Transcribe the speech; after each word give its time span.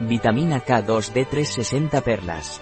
Vitamina 0.00 0.62
K2D3 0.62 1.44
60 1.44 2.02
perlas. 2.02 2.60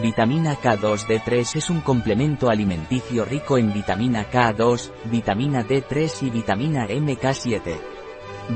Vitamina 0.00 0.56
K2D3 0.56 1.56
es 1.56 1.68
un 1.68 1.82
complemento 1.82 2.48
alimenticio 2.48 3.26
rico 3.26 3.58
en 3.58 3.70
vitamina 3.70 4.30
K2, 4.30 4.92
vitamina 5.10 5.62
D3 5.62 6.22
y 6.22 6.30
vitamina 6.30 6.86
MK7. 6.88 7.78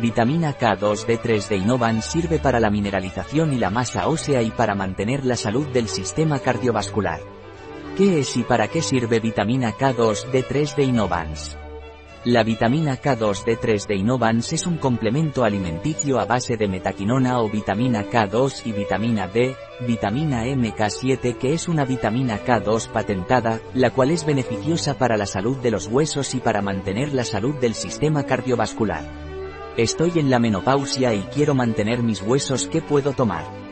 Vitamina 0.01 0.57
K2D3 0.57 1.49
de 1.49 1.57
Innovan 1.59 2.01
sirve 2.01 2.39
para 2.39 2.61
la 2.61 2.71
mineralización 2.71 3.53
y 3.53 3.59
la 3.59 3.69
masa 3.69 4.09
ósea 4.09 4.41
y 4.41 4.51
para 4.53 4.75
mantener 4.75 5.27
la 5.27 5.37
salud 5.37 5.67
del 5.67 5.89
sistema 5.89 6.39
cardiovascular. 6.39 7.21
¿Qué 7.99 8.21
es 8.21 8.39
y 8.39 8.43
para 8.43 8.69
qué 8.69 8.81
sirve 8.81 9.21
vitamina 9.21 9.73
K2D3 9.73 10.77
de 10.77 10.83
Innovans? 10.83 11.59
La 12.27 12.43
vitamina 12.43 13.01
K2D3 13.01 13.87
de 13.87 13.95
Innovans 13.95 14.53
es 14.53 14.67
un 14.67 14.79
complemento 14.79 15.45
alimenticio 15.45 16.19
a 16.19 16.25
base 16.25 16.57
de 16.57 16.67
metaquinona 16.67 17.41
o 17.41 17.49
vitamina 17.49 18.03
K2 18.03 18.63
y 18.65 18.73
vitamina 18.73 19.29
D, 19.29 19.55
vitamina 19.87 20.45
MK7 20.45 21.39
que 21.39 21.53
es 21.53 21.69
una 21.69 21.85
vitamina 21.85 22.45
K2 22.45 22.89
patentada, 22.89 23.61
la 23.75 23.91
cual 23.91 24.11
es 24.11 24.27
beneficiosa 24.27 24.99
para 24.99 25.17
la 25.17 25.27
salud 25.27 25.59
de 25.59 25.71
los 25.71 25.87
huesos 25.87 26.35
y 26.35 26.41
para 26.41 26.63
mantener 26.63 27.15
la 27.15 27.23
salud 27.23 27.55
del 27.61 27.75
sistema 27.75 28.25
cardiovascular. 28.25 29.05
Estoy 29.77 30.19
en 30.19 30.29
la 30.29 30.41
menopausia 30.41 31.15
y 31.15 31.21
quiero 31.33 31.55
mantener 31.55 32.03
mis 32.03 32.23
huesos, 32.23 32.67
¿qué 32.67 32.83
puedo 32.83 33.13
tomar? 33.13 33.66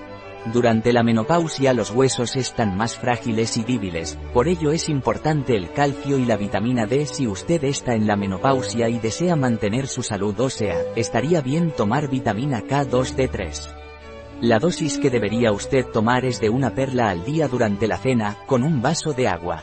Durante 0.52 0.92
la 0.92 1.02
menopausia 1.02 1.72
los 1.72 1.90
huesos 1.90 2.36
están 2.36 2.76
más 2.76 2.96
frágiles 2.96 3.56
y 3.56 3.64
débiles, 3.64 4.18
por 4.34 4.46
ello 4.46 4.72
es 4.72 4.90
importante 4.90 5.56
el 5.56 5.72
calcio 5.72 6.18
y 6.18 6.26
la 6.26 6.36
vitamina 6.36 6.84
D 6.84 7.06
si 7.06 7.26
usted 7.26 7.64
está 7.64 7.94
en 7.94 8.06
la 8.06 8.16
menopausia 8.16 8.90
y 8.90 8.98
desea 8.98 9.36
mantener 9.36 9.86
su 9.86 10.02
salud 10.02 10.38
ósea, 10.38 10.76
estaría 10.96 11.40
bien 11.40 11.70
tomar 11.70 12.10
vitamina 12.10 12.60
K2D3. 12.60 13.84
La 14.42 14.58
dosis 14.58 14.98
que 14.98 15.08
debería 15.08 15.50
usted 15.50 15.86
tomar 15.86 16.26
es 16.26 16.40
de 16.40 16.50
una 16.50 16.74
perla 16.74 17.08
al 17.08 17.24
día 17.24 17.48
durante 17.48 17.86
la 17.86 17.96
cena, 17.96 18.36
con 18.46 18.64
un 18.64 18.82
vaso 18.82 19.14
de 19.14 19.28
agua. 19.28 19.62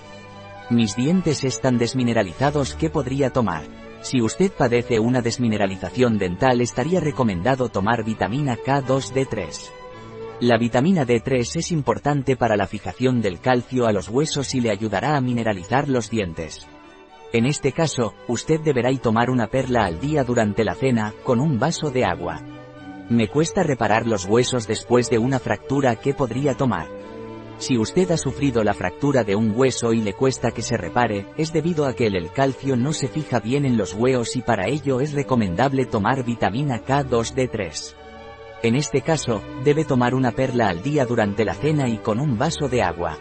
Mis 0.71 0.95
dientes 0.95 1.43
están 1.43 1.77
desmineralizados, 1.77 2.73
¿qué 2.73 2.89
podría 2.89 3.29
tomar? 3.29 3.65
Si 4.01 4.19
usted 4.19 4.51
padece 4.51 4.99
una 4.99 5.21
desmineralización 5.21 6.17
dental 6.17 6.59
estaría 6.59 6.99
recomendado 6.99 7.69
tomar 7.69 8.03
vitamina 8.03 8.57
K2D3. 8.57 9.80
La 10.41 10.57
vitamina 10.57 11.05
D3 11.05 11.57
es 11.57 11.71
importante 11.71 12.35
para 12.35 12.57
la 12.57 12.65
fijación 12.65 13.21
del 13.21 13.39
calcio 13.39 13.85
a 13.85 13.91
los 13.91 14.09
huesos 14.09 14.55
y 14.55 14.59
le 14.59 14.71
ayudará 14.71 15.15
a 15.15 15.21
mineralizar 15.21 15.87
los 15.87 16.09
dientes. 16.09 16.67
En 17.31 17.45
este 17.45 17.73
caso, 17.73 18.15
usted 18.27 18.59
deberá 18.59 18.91
tomar 18.97 19.29
una 19.29 19.45
perla 19.51 19.85
al 19.85 19.99
día 19.99 20.23
durante 20.23 20.63
la 20.63 20.73
cena, 20.73 21.13
con 21.23 21.39
un 21.39 21.59
vaso 21.59 21.91
de 21.91 22.05
agua. 22.05 22.41
Me 23.07 23.27
cuesta 23.27 23.61
reparar 23.61 24.07
los 24.07 24.25
huesos 24.25 24.65
después 24.65 25.11
de 25.11 25.19
una 25.19 25.37
fractura 25.37 25.95
que 25.97 26.15
podría 26.15 26.57
tomar. 26.57 26.87
Si 27.59 27.77
usted 27.77 28.09
ha 28.09 28.17
sufrido 28.17 28.63
la 28.63 28.73
fractura 28.73 29.23
de 29.23 29.35
un 29.35 29.53
hueso 29.55 29.93
y 29.93 30.01
le 30.01 30.13
cuesta 30.13 30.49
que 30.49 30.63
se 30.63 30.75
repare, 30.75 31.27
es 31.37 31.53
debido 31.53 31.85
a 31.85 31.93
que 31.93 32.07
el, 32.07 32.31
calcio 32.31 32.75
no 32.75 32.93
se 32.93 33.07
fija 33.09 33.39
bien 33.39 33.63
en 33.63 33.77
los 33.77 33.93
huesos 33.93 34.35
y 34.35 34.41
para 34.41 34.67
ello 34.67 35.01
es 35.01 35.13
recomendable 35.13 35.85
tomar 35.85 36.25
vitamina 36.25 36.83
K2D3. 36.83 38.00
En 38.63 38.75
este 38.75 39.01
caso, 39.01 39.41
debe 39.63 39.85
tomar 39.85 40.13
una 40.13 40.31
perla 40.31 40.69
al 40.69 40.83
día 40.83 41.05
durante 41.05 41.45
la 41.45 41.55
cena 41.55 41.89
y 41.89 41.97
con 41.97 42.19
un 42.19 42.37
vaso 42.37 42.69
de 42.69 42.83
agua. 42.83 43.17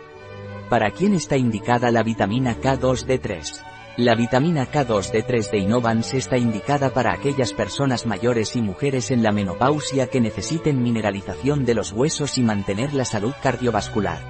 ¿Para 0.69 0.91
quién 0.91 1.15
está 1.15 1.39
indicada 1.39 1.91
la 1.91 2.03
vitamina 2.03 2.61
K2D3? 2.61 3.63
La 3.97 4.15
vitamina 4.15 4.71
K2D3 4.71 5.51
de 5.51 5.59
Innovans 5.59 6.13
está 6.13 6.37
indicada 6.37 6.91
para 6.91 7.13
aquellas 7.13 7.55
personas 7.55 8.05
mayores 8.05 8.55
y 8.55 8.61
mujeres 8.61 9.11
en 9.11 9.23
la 9.23 9.33
menopausia 9.33 10.09
que 10.09 10.21
necesiten 10.21 10.83
mineralización 10.83 11.65
de 11.65 11.75
los 11.75 11.93
huesos 11.93 12.37
y 12.37 12.43
mantener 12.43 12.93
la 12.93 13.07
salud 13.07 13.33
cardiovascular. 13.43 14.21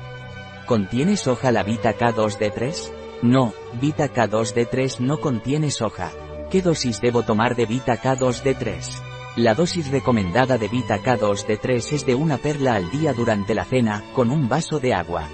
¿Contiene 0.64 1.16
soja 1.16 1.50
la 1.50 1.64
Vita 1.64 1.98
K2D3? 1.98 2.92
No, 3.22 3.52
Vita 3.80 4.12
K2D3 4.12 5.00
no 5.00 5.18
contiene 5.20 5.72
soja. 5.72 6.12
¿Qué 6.50 6.62
dosis 6.62 7.00
debo 7.00 7.22
tomar 7.22 7.56
de 7.56 7.66
Vita 7.66 8.00
K2D3? 8.00 9.09
La 9.40 9.54
dosis 9.54 9.90
recomendada 9.90 10.58
de 10.58 10.68
Vita 10.68 10.98
K2D3 11.02 11.92
es 11.94 12.04
de 12.04 12.14
una 12.14 12.36
perla 12.36 12.74
al 12.74 12.90
día 12.90 13.14
durante 13.14 13.54
la 13.54 13.64
cena, 13.64 14.04
con 14.12 14.30
un 14.30 14.50
vaso 14.50 14.80
de 14.80 14.92
agua. 14.92 15.30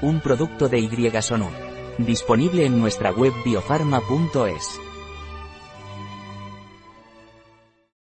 Un 0.00 0.20
producto 0.20 0.70
de 0.70 0.78
Y 0.78 0.88
Disponible 1.98 2.64
en 2.64 2.80
nuestra 2.80 3.12
web 3.12 3.34
biofarma.es. 3.44 4.80